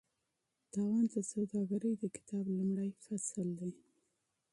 تاوان 0.71 1.05
د 1.13 1.15
سوداګرۍ 1.31 1.93
د 1.99 2.03
کتاب 2.15 2.45
لومړی 2.57 2.89
فصل 3.03 3.47
دی. 3.59 3.71